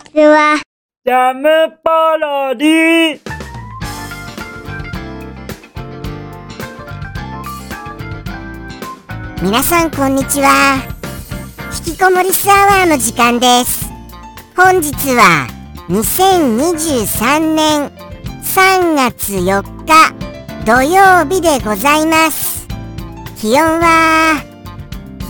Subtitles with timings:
[0.00, 0.60] ちは。
[1.04, 1.48] ジャム
[1.82, 3.20] パロディ
[9.42, 10.76] 皆さんこんにちは。
[11.86, 13.88] 引きこもりスアワーの時間です。
[14.56, 15.46] 本日は
[15.88, 17.90] 2023年
[18.42, 20.14] 3月4日
[20.66, 22.66] 土曜日でございます。
[23.36, 24.42] 気温は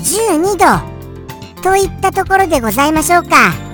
[0.02, 3.69] 12度といったところでございましょうか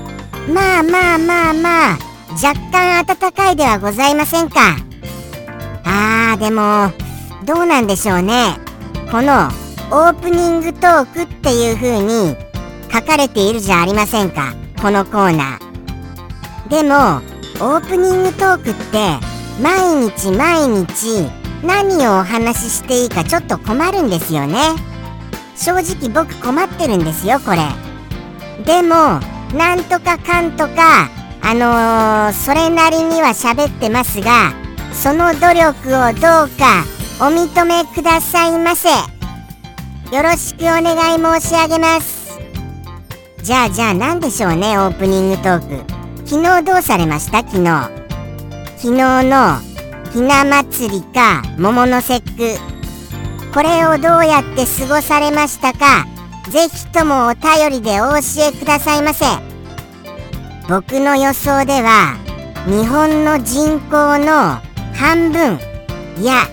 [0.48, 1.98] まあまあまあまあ
[2.32, 4.76] 若干暖かいではございませんか。
[5.84, 6.92] あーでも
[7.44, 8.56] どうなんでしょうね。
[9.10, 9.48] この
[9.90, 12.36] オープニングトークっていう風に
[12.92, 14.54] 書かれているじゃありませんか。
[14.80, 16.68] このコーナー。
[16.68, 17.22] でも
[17.64, 18.98] オープニングトークって
[19.62, 21.30] 毎日毎日
[21.64, 24.58] 何をお話ししていいかちょっと困るんですよね。
[25.56, 27.58] 正直僕困ってるんですよこれ。
[28.64, 29.20] でも
[29.56, 31.08] なんとかかんとか
[31.40, 34.52] あのー、それなりには喋ってますが
[34.92, 36.84] その努力をどうか
[37.20, 38.90] お認めくださいませ。
[40.14, 42.38] よろしくお願い申し上げます。
[43.42, 45.92] じゃあじゃあ何でしょうねオープニングトーク。
[46.26, 47.38] 昨日どうされました？
[47.38, 47.90] 昨日。
[48.76, 49.58] 昨日の
[50.12, 52.56] ひな祭りか桃の節句。
[53.54, 56.06] これをどうやって過ごされましたか？
[56.50, 59.24] ぜひともお便りでお教えくださいませ。
[60.68, 62.16] 僕の予想では
[62.66, 64.60] 日本の人口の
[64.94, 65.60] 半分
[66.18, 66.48] いや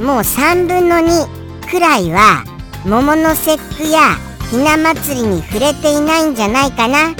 [0.00, 2.44] もう3分の2くらいは
[2.84, 4.16] 桃の節句や
[4.50, 7.14] ひな祭りに触れていないんじゃないかなっ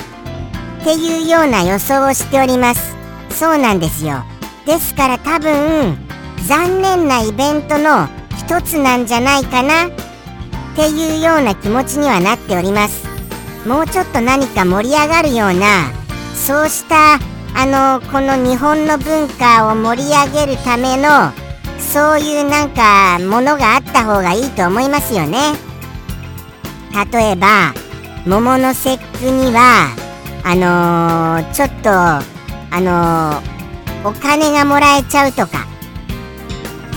[0.84, 2.96] ていうような予想をしております。
[3.30, 4.24] そうなんですよ。
[4.66, 5.96] ですから多分
[6.48, 9.88] 残念なイベントの一つなんじゃないかな
[10.72, 13.06] っていうような気持ちにはなっております。
[13.66, 15.92] もうちょっと何か盛り上がるような
[16.34, 17.20] そうした
[17.54, 21.30] あのこの日本の文化を盛り上げるための
[21.78, 25.38] そういうなんかものがあった方がいいと思いますよね。
[27.12, 27.72] 例えば
[28.27, 29.94] 桃の節句には
[30.44, 32.22] あのー、ちょっとあ
[32.72, 35.72] のー、お金がもらえちゃうとか。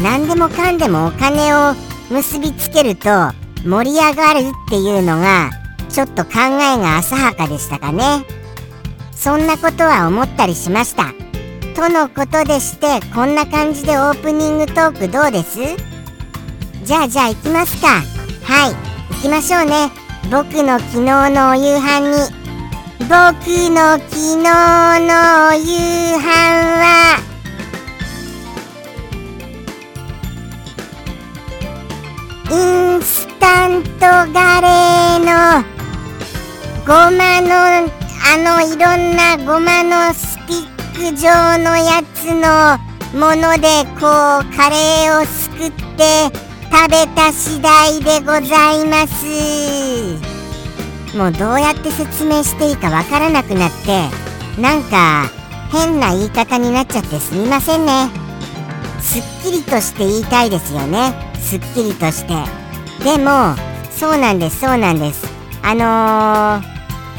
[0.02, 1.74] 何でもかんでもお金を
[2.09, 3.09] 結びつけると
[3.66, 5.50] 盛り上がるっていうのが
[5.90, 8.24] ちょっと考えが浅はかでしたかね。
[9.12, 11.14] そんなことは思ったりしました。
[11.76, 15.59] とのことでしてこんな感じでオープニングトークどうです？
[16.84, 17.88] じゃあじゃあ行きますか。
[18.44, 18.76] はい。
[19.16, 19.90] 行きましょうね。
[20.32, 22.18] 僕の昨日のお夕飯に。
[23.00, 23.09] 僕
[23.72, 26.24] の昨日のお夕飯
[26.82, 27.20] は。
[32.52, 32.53] イ
[32.97, 33.28] ンス
[33.66, 33.90] タント
[34.31, 35.26] ガレーの
[36.86, 37.50] ごまの
[38.22, 41.30] あのいろんなごまのスティック状
[41.64, 42.78] のやつの
[43.20, 46.30] ものでこうカレーをすくって
[46.72, 49.26] 食べた次第でございます。
[51.18, 54.12] もうどうやって説明していいかわからなくなって
[54.62, 55.32] なんか
[55.72, 58.12] 変な言い方になっちゃってすみませんね。
[59.00, 61.16] すっきりとして言いたいですよね。
[61.40, 62.65] すっきりとして。
[63.06, 63.56] でも
[63.92, 65.28] そうなんですそうなんです。
[65.62, 66.70] あのー、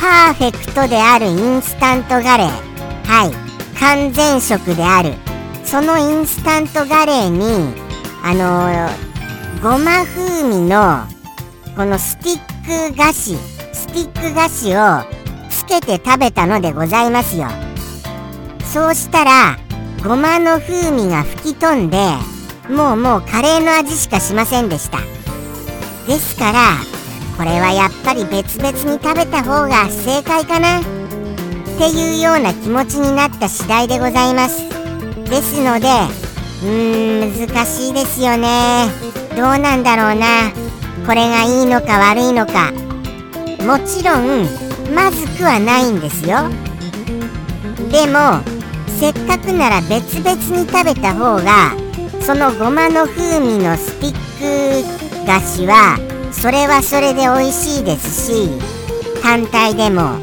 [0.01, 2.49] パーフェクトであるインスタントガレー。
[3.05, 3.79] はい。
[3.79, 5.15] 完全食である。
[5.65, 7.73] そのインスタントガレーに
[8.25, 11.07] あのー、ごま風味の
[11.77, 13.37] このスティック菓子
[13.73, 15.05] スティック菓子を
[15.49, 17.47] つけて食べたのでございますよ。
[18.65, 19.57] そうしたら
[20.03, 21.99] ごまの風味が吹き飛んで
[22.69, 24.99] もうもうカレーの味しかしませんでした。
[26.07, 26.77] ですから
[27.37, 30.81] これはやっぱり別々に食べた方が正解かな。
[30.81, 30.83] っ
[31.79, 34.67] ていうような気持ちになった次第でございます。
[35.29, 35.89] ですので
[36.63, 38.87] うーん難しいですよね。
[39.37, 40.51] どうなんだろうな。
[41.07, 42.73] これがいいのか悪いのか。
[43.67, 44.47] もちろん
[44.95, 46.49] まずくはないんですよ。
[47.91, 48.41] でも
[48.99, 51.75] せっかくなら別々に食べた方が
[52.23, 55.99] そのごまの風味のスティック菓子は
[56.33, 58.49] それはそれで美味しいですし
[59.23, 60.19] 単体でも。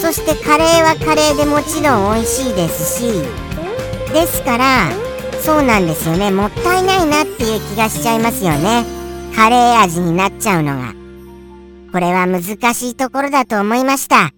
[0.00, 3.22] そしてカレーはカレーでもちろん美味しいですし。
[4.12, 4.90] ですから
[5.40, 6.30] そうなんですよね。
[6.30, 8.84] もったいないなっていう気がしちゃいますよね。
[9.34, 10.92] カレー味になっちゃうのが。
[11.92, 12.42] これは難
[12.74, 14.30] しいところだと思いました。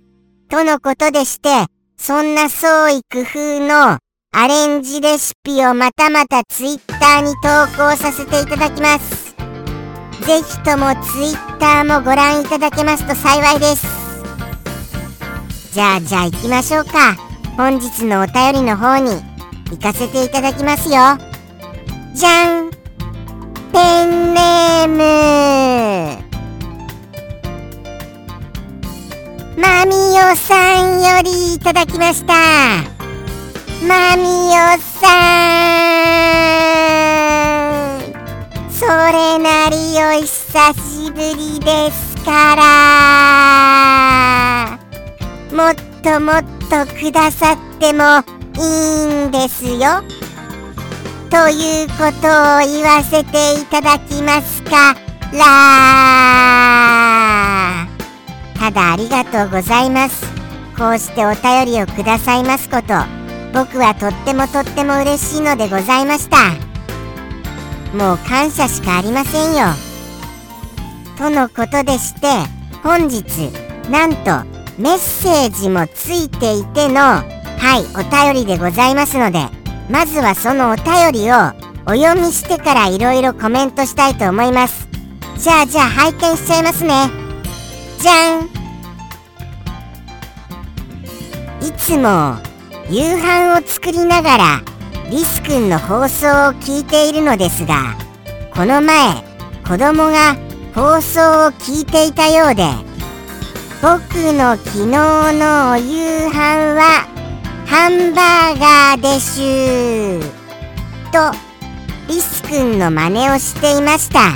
[0.50, 1.48] とのことでして
[1.96, 3.98] そんな創意工夫の
[4.32, 9.25] アレンジレシピをまたまたツイッターに投稿させていただきます。
[10.24, 13.86] ぜひともツイッターもご覧いただけますと幸いです。
[15.72, 17.16] じゃあじゃあ行きましょうか。
[17.56, 19.22] 本日のお便りの方に
[19.70, 21.18] 行かせていただきますよ。
[22.14, 22.70] じゃん。
[23.72, 26.26] ペンネーム。
[29.58, 32.34] マミオさんよりいただきました。
[33.86, 36.55] マミオさん。
[38.78, 42.54] それなりお久しぶりですか
[44.68, 44.78] ら。
[45.50, 48.22] もっともっとくださっても
[48.54, 48.64] い
[49.02, 50.02] いんですよ。
[51.30, 54.94] ということを言わせていただきますか。
[55.32, 55.38] ら
[58.60, 60.26] ただありがとうございます。
[60.76, 62.92] こうしてお便りをくださいますこと。
[63.54, 66.75] 僕はとってもとっても嬉しいのでございました。
[67.94, 69.66] もう感謝しかありませんよ。
[71.16, 72.26] とのことでして
[72.82, 73.24] 本日
[73.90, 74.44] なんと
[74.78, 79.46] メッセージもついていてのはいお便りでございますので
[79.88, 81.34] まずはそのお便りを
[81.86, 84.88] お読みしてからいろいろコメントしたいと思います。
[85.38, 87.10] じゃあじゃあ拝見しちゃいますね。
[88.00, 88.56] じゃん。
[91.66, 92.36] いつも
[92.90, 94.62] 夕飯を作りながら
[95.10, 97.96] リスくんの放送を聞いているのですが
[98.52, 99.22] この前
[99.66, 100.36] 子供が
[100.74, 102.64] 放送を聞いていたようで
[103.82, 104.00] 僕
[104.32, 107.06] の昨日のお夕飯は
[107.66, 110.20] ハンバーガーでしゅ
[111.12, 111.30] と
[112.08, 114.32] リスくんの真似をしていました。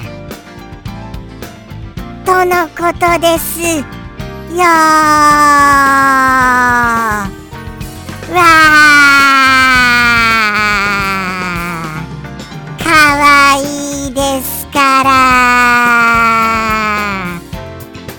[2.25, 3.61] とのことです。
[3.61, 4.65] よ
[8.35, 8.81] わ
[14.73, 15.11] から。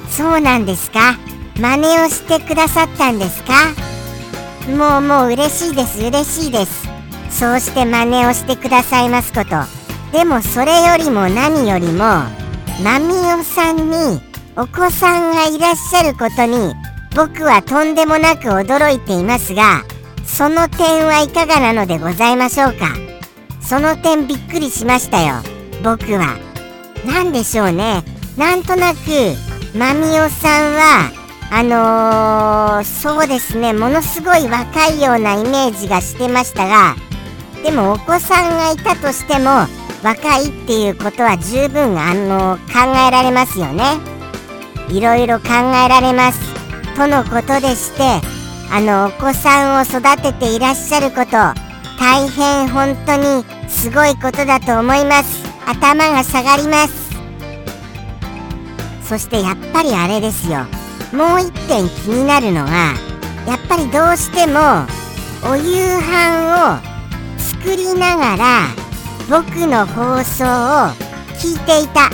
[0.10, 1.18] そうなんですか？
[1.56, 3.54] 真似をしてくださったんですか？
[4.70, 6.00] もうもう嬉しいです。
[6.00, 6.88] 嬉しいです。
[7.30, 9.50] そうして真似をしてくださいますこと。
[10.12, 12.04] でもそれよりも何よりも
[12.84, 14.22] マミオさんに
[14.58, 16.74] お子さんがいらっしゃることに
[17.16, 19.84] 僕はとんでもなく驚いていますが
[20.26, 22.94] その点はいかがなのでございましょうか？
[23.62, 25.36] その点びっくりしましたよ。
[25.84, 26.38] 僕は
[27.06, 28.04] 何でしょうね。
[28.38, 28.98] なんとなく
[29.76, 31.12] マミオさんは
[31.52, 33.74] あのー、そうですね。
[33.74, 36.96] ものすごい若いようなイメージがしてましたが
[37.64, 39.68] でもお子さんがいたとしても
[40.04, 43.84] 若いっていうことは十分あのー、考えられますよね。
[44.90, 45.48] いろいろ考
[45.86, 46.40] えられます。
[46.96, 48.04] とのことでして
[48.72, 51.32] あのお子さんを育てていらっしゃること
[52.00, 55.51] 大変本当にすごいことだと思います。
[55.66, 57.12] 頭が下がります。
[59.04, 60.66] そしてやっぱりあれですよ。
[61.14, 62.72] もう一点気になるのが
[63.46, 64.86] やっぱりどうしても
[65.44, 66.92] お夕飯を
[67.38, 68.68] 作りながら
[69.30, 70.48] 僕の放送を
[71.38, 72.10] 聞いていた。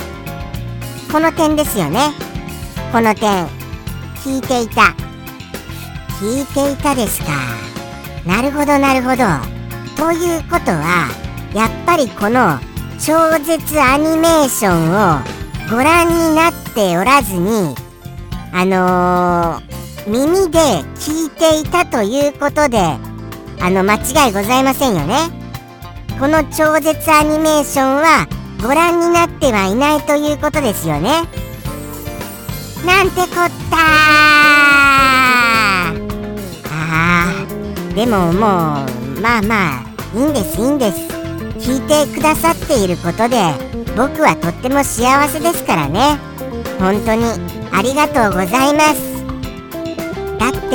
[1.12, 2.12] この点ですよね。
[2.92, 3.46] この点
[4.24, 4.94] 聞いていた。
[6.20, 7.28] 聞いていたですか。
[8.26, 9.24] なるほどなるほど。
[9.96, 11.08] ということは
[11.54, 12.58] やっぱりこの
[13.00, 15.20] 超絶アニメーションを
[15.70, 17.74] ご覧になっておらずに
[18.52, 20.58] あのー、耳で
[20.96, 22.78] 聞いていたということで
[23.60, 25.30] あの間違いございませんよね。
[26.18, 28.26] この超絶アニメーションは
[28.62, 31.22] ご覧になってはいないということですよね。
[32.84, 33.28] なんてこっ
[33.70, 33.76] た
[36.70, 37.94] あー。
[37.94, 41.17] でももうまあまあいいんですいいんです。
[41.58, 43.36] 聞いてくださっていることで
[43.96, 46.18] 僕はとっても幸せですからね。
[46.78, 47.24] 本当に
[47.72, 49.18] ありがとうございます。
[50.38, 50.68] だって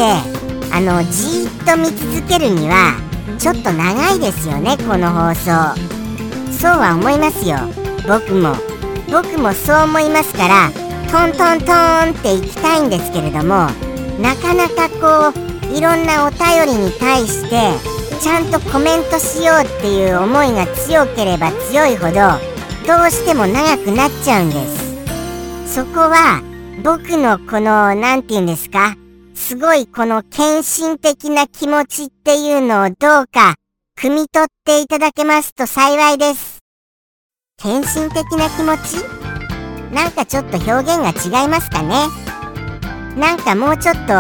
[0.71, 2.99] あのじーっと見続けるには
[3.39, 5.43] ちょっと長いですよねこの放送。
[6.51, 7.57] そうは思いますよ。
[8.07, 8.55] 僕も。
[9.11, 10.71] 僕もそう思いますから
[11.11, 13.67] トントントンっていきたいんですけれども
[14.19, 17.92] なかなかこういろんなお便りに対して
[18.23, 22.13] ちゃんとコメントしようっていう思いが強ければ強いほど
[22.87, 25.75] どうしても長くなっちゃうんです。
[25.75, 26.41] そこは
[26.81, 28.95] 僕のこの、なんて言うんですか？
[29.35, 33.55] すごいこの献身的な気持ちっていうのをどうか、
[33.99, 36.59] 汲み取っていただけますと幸いです。
[37.57, 39.03] 献身的な気持ち？
[39.93, 42.07] なんかちょっと表現が違いますかね？
[43.17, 44.13] なんかもうちょっと、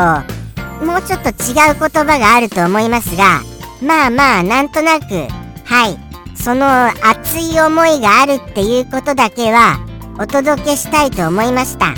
[0.85, 3.39] もうちょっと違う言葉があると思いますが、
[3.83, 5.27] まあまあ、なんとなく、
[5.65, 5.97] はい、
[6.35, 9.79] その熱い思いがあるっていうことだけは、
[10.19, 11.93] お届けしたいと思いました。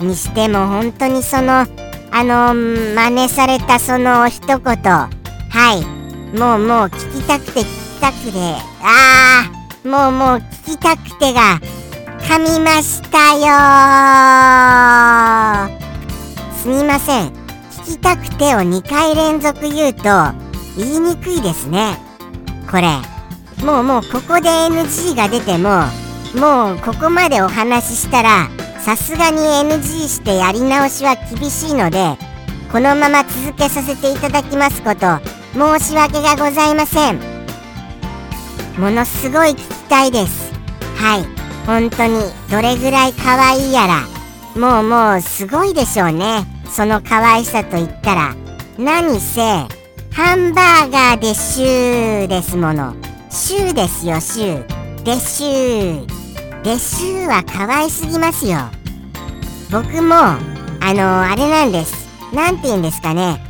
[0.00, 1.66] にしても本当にその
[2.14, 4.58] あの真似されたその一言。
[4.58, 5.10] は
[5.72, 6.36] い。
[6.36, 8.38] もうもう聞きたくて聞きたくて。
[8.82, 9.44] あ
[9.84, 11.58] あもうもう聞きたくてが
[12.20, 13.42] 噛みましたよ
[16.54, 17.32] すみません。
[17.84, 20.02] 聞きたくてを2回連続言うと
[20.76, 21.98] 言いにくいですね。
[22.70, 23.12] これ。
[23.64, 25.84] もうもうここで NG が出ても
[26.34, 28.48] もうここまでお話ししたら
[28.80, 32.16] さすがに NG してやり直しは厳しいので
[32.72, 35.20] このまま続けさせていただきますこと
[35.54, 37.20] 申し訳がございません。
[38.78, 40.52] ものすごい聞きたいです。
[40.96, 41.42] はい。
[41.66, 42.18] 本当に
[42.50, 44.00] どれぐらい可愛いやら
[44.58, 46.46] もうもうすごいでしょうね。
[46.68, 48.34] その可愛さと言ったら。
[48.78, 49.81] 何せ
[50.14, 52.94] ハンバーガーでシューですもの。
[53.30, 55.02] シューですよシュー。
[55.04, 56.62] でシュー。
[56.62, 58.58] でシューは可愛すぎますよ。
[59.70, 60.38] 僕もあ
[60.92, 62.06] のあれなんです。
[62.34, 63.40] なんて言うんですかね。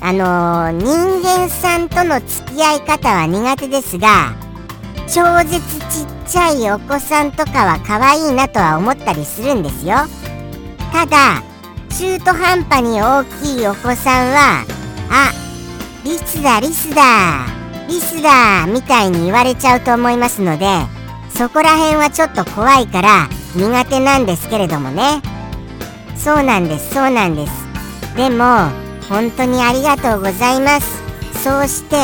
[0.00, 0.86] あの人
[1.22, 4.34] 間さんとの付き合い方は苦手ですが
[5.06, 9.96] 超絶ちっちゃいお子さんとかは可愛いなとは思ったりするんですよ。
[10.92, 11.42] ただ
[11.98, 14.64] 中途半端に大きいお子さんは
[15.10, 15.41] あ
[16.04, 17.46] リスだリスだ。
[17.88, 20.66] リスだみたいに言われちゃうと思いますので
[21.36, 25.20] そこら辺はちょっと怖いから苦手なんですけれどもね。
[26.16, 27.52] そうなんですそうなんです。
[28.16, 28.70] でも
[29.08, 31.02] 本当にありがとうございます。
[31.42, 31.96] そうして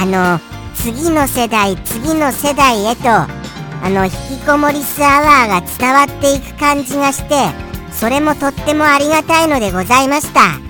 [0.00, 0.40] あの
[0.74, 3.28] 次の世代次の世代へとあ
[3.84, 7.34] の引きこもりスアワーが伝わっていく感じがして
[7.92, 10.67] それもとってもありがたいのでございました。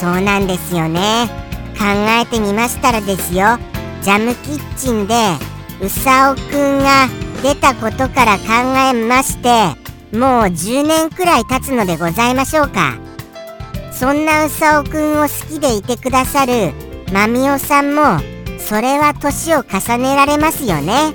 [0.00, 1.28] そうなんですよね。
[1.78, 1.84] 考
[2.22, 3.58] えてみましたらですよ。
[4.02, 5.14] ジャムキッチンで
[5.80, 7.08] うさおくんが
[7.42, 8.44] 出たことから考
[8.76, 9.48] えまして
[10.16, 12.94] もう10年くらい経つのでございましょうか。
[13.92, 16.72] そんなうさおくんを好きでいてくださる
[17.12, 18.20] まみおさんも
[18.58, 21.14] それは年を重ねられますよね。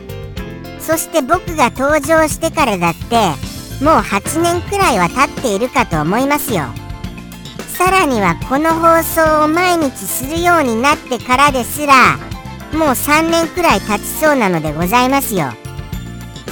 [0.80, 3.16] そして僕が登場してからだって
[3.84, 6.66] もう8年くらいは経っているかと思いますよ。
[7.84, 12.20] さらにはこの放送を毎日するようになってからですら
[12.78, 15.52] もう3年くらい経ちそうなのでございますよ。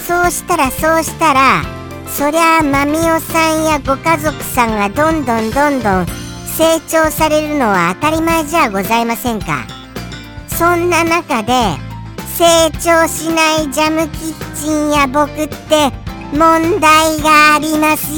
[0.08, 1.62] そうしたらそうしたら
[2.08, 6.08] そりゃあまみおさんやご家族さんがどんどんどんどん
[6.58, 9.68] 成長されるのは当たり前じゃございませんか。
[10.48, 11.54] そんな中で
[12.40, 15.92] 成長しないジャムキッチンや僕って
[16.36, 18.16] 問題があります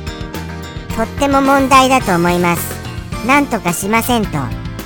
[0.00, 0.05] よ。
[0.96, 3.26] とっても問題だと思います。
[3.26, 4.38] なんとかしませんと。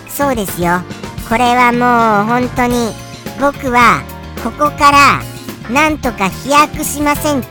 [0.09, 0.81] そうですよ。
[1.29, 2.93] これはもう本当に
[3.41, 4.03] 僕は
[4.43, 5.23] ここから
[5.73, 7.51] なんとか飛躍しませんと。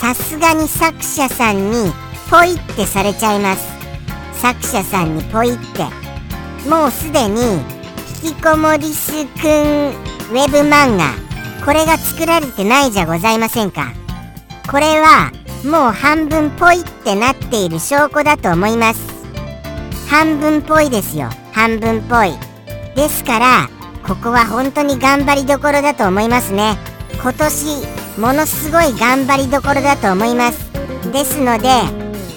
[0.00, 1.90] さすがに作者さんに
[2.30, 3.66] ポイってされちゃいます。
[4.34, 5.84] 作者さんにポイって。
[6.68, 7.40] もうすでに
[8.22, 11.06] 引きこもりすくんウェブ漫画。
[11.64, 13.92] これが作られてないじゃございませんか。
[14.70, 15.32] これは
[15.64, 19.00] もう半分ポイってなっている証拠だと思います。
[20.08, 21.28] 半分ぽいですよ。
[21.52, 22.32] 半分ぽい
[22.94, 23.68] ですから
[24.06, 26.78] ここは本当に頑張りどころだと思いますね。
[27.20, 27.86] 今年
[28.18, 30.72] ものすごい頑張りどころだと思います。
[31.12, 31.68] ですので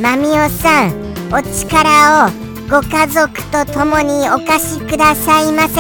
[0.02, 2.30] まみおさんお力を
[2.70, 5.76] ご家族と共にお貸しくださいませ。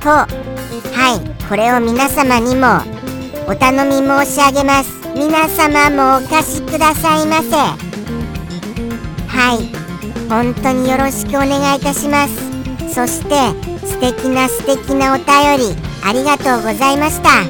[0.00, 0.26] とは
[1.14, 2.80] いこれを皆様にも
[3.46, 5.01] お頼み申し上げます。
[5.14, 7.56] 皆様もお貸しくださいませ。
[9.28, 9.68] はい。
[10.28, 12.94] 本当によろしくお願いいたします。
[12.94, 13.34] そして
[13.86, 15.26] 素敵な素敵なお便
[15.58, 17.44] りありがとうございました。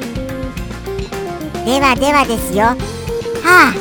[1.64, 2.64] ではではですよ。
[2.64, 2.76] は
[3.70, 3.74] あ。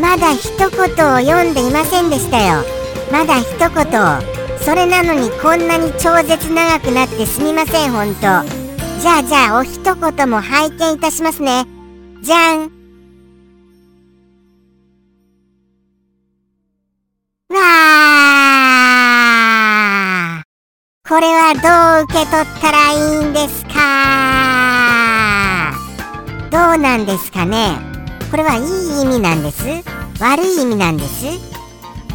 [0.00, 2.62] まだ一言を読んでいませんでしたよ。
[3.10, 4.38] まだ一言を。
[4.60, 8.20] それなのにこんなに超絶長くなってすみません本当。
[9.00, 11.77] じゃあじゃあお一言も拝見いたしますね。
[12.20, 12.62] じゃん。
[17.50, 17.56] わ
[20.40, 20.42] あ
[21.08, 23.70] これはどう受け取ったらいいんですか？
[26.50, 27.78] どうなんですかね？
[28.30, 28.62] これはいい
[29.02, 29.64] 意味なんです？
[30.20, 31.24] 悪い意味なんです？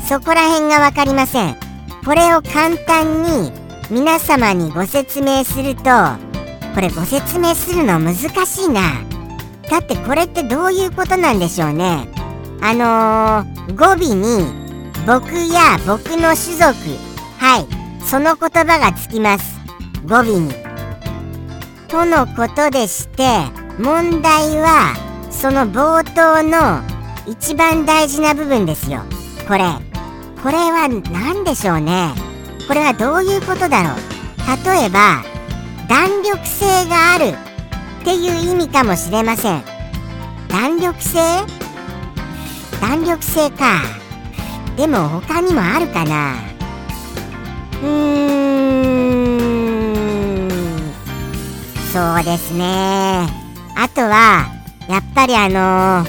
[0.08, 1.56] そこら辺が分かりません。
[2.06, 3.52] これを簡単に
[3.90, 5.84] 皆様にご説明すると
[6.76, 8.82] これご説明するの難しいな。
[9.70, 12.08] だってこれってどういうことなんでしょうね。
[12.62, 14.46] あのー、語尾に
[15.06, 16.74] 僕や僕の種族。
[17.38, 17.84] はい。
[18.06, 19.60] その言葉がつきます。
[20.08, 20.54] 語尾に。
[21.88, 23.24] とのことでして
[23.80, 24.96] 問題は
[25.30, 26.82] その冒頭の
[27.28, 29.02] 一番大事な部分ですよ。
[29.48, 29.64] これ。
[30.42, 32.14] これは何でしょうね。
[32.68, 33.96] これはどういうことだろう。
[34.66, 35.24] 例えば
[35.88, 37.53] 弾力性がある。
[38.04, 39.64] っていう意味かもしれません。
[40.50, 41.20] 弾力性？
[42.82, 43.82] 弾力性か。
[44.76, 46.36] でも他にもあるかな。
[47.82, 48.10] うー
[50.50, 50.94] ん。
[51.94, 53.26] そうですね。
[53.78, 54.48] あとは
[54.90, 56.06] やっぱりあの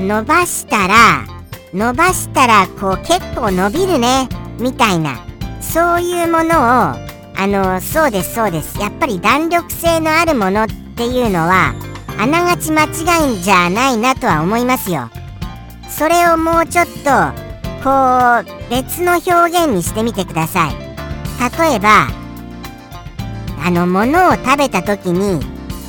[0.00, 1.26] 伸ばしたら
[1.74, 4.30] 伸ばしたらこう結構伸びるね。
[4.58, 5.18] みたいな。
[5.60, 8.80] そういうものをあのそうですそうです。
[8.80, 11.74] やっぱり弾力性のあるものってていうのは
[12.18, 15.08] あながち間違いじゃないなとは思いますよ。
[15.88, 16.90] それをもうちょっと
[17.84, 20.72] こう別の表現にしてみてください。
[21.60, 22.08] 例えば
[23.64, 25.40] あの物を食べた時に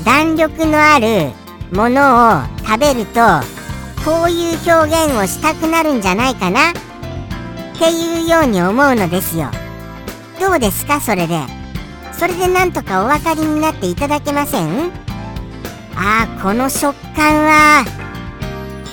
[0.06, 1.32] 弾力のある
[1.72, 3.20] ものを食べると
[4.06, 6.70] こういう表現をしたくなるんじゃないかな？
[6.70, 6.74] っ
[7.80, 9.50] ていうように思うのですよ。
[10.40, 11.02] どうですか？
[11.02, 11.59] それで。
[12.20, 14.92] それでなんとかお分かりになっていただけません？
[15.96, 17.86] あーこの食感は。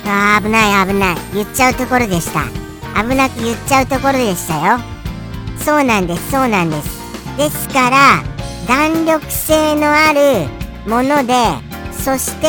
[0.05, 1.15] あ危ない危ない。
[1.33, 2.45] 言っちゃうところでした。
[3.03, 4.79] 危なく言っちゃうところでしたよ。
[5.59, 6.89] そうなんですそうなんです。
[7.37, 8.23] ですから
[8.65, 10.47] 弾力性のある
[10.89, 11.33] もので
[11.91, 12.47] そして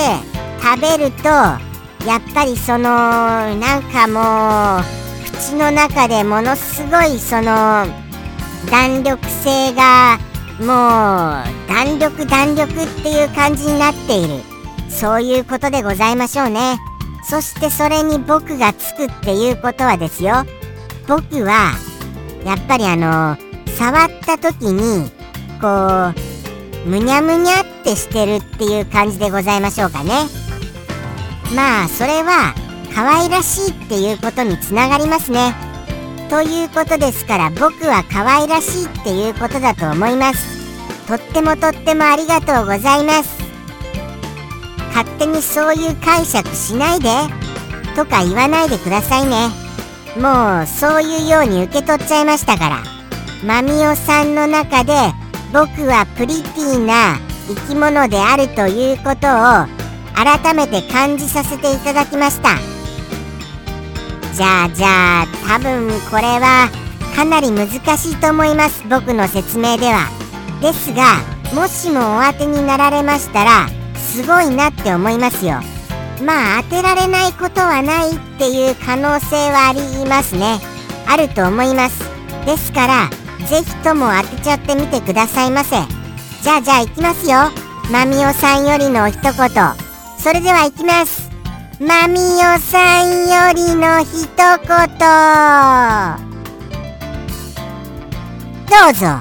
[0.63, 2.89] 食べるとやっぱりその
[3.57, 4.85] なんかもう
[5.37, 7.85] 口の中でものすごいその
[8.71, 10.19] 弾力性が
[10.59, 10.69] もう
[11.69, 14.43] 弾力弾力っていう感じになっている。
[14.89, 16.79] そういうことでございましょうね。
[17.29, 20.45] そしてそれに僕がつくっていうことはですよ。
[21.07, 21.75] 僕は
[22.45, 23.37] やっぱりあの
[23.77, 25.11] 触った時に
[25.61, 26.13] こ
[26.87, 30.11] うむにゃむにゃってしてるっていう感じでございましょうかね。
[31.55, 32.55] まあそれは
[32.95, 35.68] 可愛らしいっていうことにつながりますね。
[36.29, 40.59] ということですから僕は可愛らしいっていうことだと思います。
[41.07, 43.39] とってもとってもありがとうございます。
[44.95, 47.09] 勝手にそういう解釈しないで
[47.97, 49.49] とか言わないでくださいね。
[50.21, 52.83] もうそういうように受け取っちゃいましたから。
[53.45, 54.93] マミオさんの中で
[55.53, 59.67] 僕はプリティな生き物であるということを
[60.15, 62.78] 改めて感じさせていただきました。
[64.39, 66.71] じゃあじゃあ多分これは
[67.17, 68.85] かなり難しいと思います。
[68.89, 70.07] 僕の説明では。
[70.63, 71.17] ですが
[71.53, 75.55] もしもお当てになられましたらすごいなって思いますよ。
[76.25, 80.61] まあ当てられないことはないっていう可能性はありますね。
[81.09, 81.99] あると思います。
[82.47, 83.11] ですから
[83.49, 85.79] ぜひとも当てちゃってみてくださいませ。
[86.43, 87.39] じゃあじゃあ行きますよ。
[87.91, 89.33] マミオさんよりの一言。
[90.17, 91.28] それでは行きます。
[91.81, 94.69] マミオさんよりの一言
[98.67, 99.21] どうぞ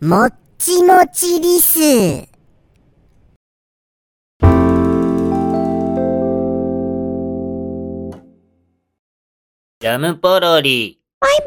[0.00, 2.35] もっちもちリス。
[9.86, 10.98] ジャムポロリ。
[11.20, 11.44] バイバ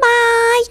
[0.62, 0.66] イ。